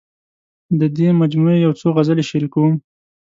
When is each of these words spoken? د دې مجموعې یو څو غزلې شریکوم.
د 0.79 0.81
دې 0.97 1.09
مجموعې 1.21 1.57
یو 1.65 1.73
څو 1.79 1.87
غزلې 1.95 2.23
شریکوم. 2.29 2.73